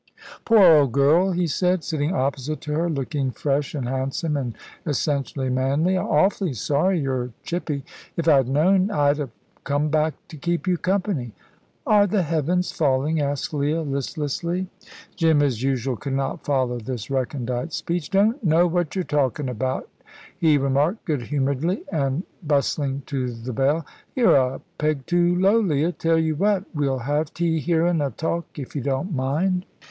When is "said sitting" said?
1.45-2.11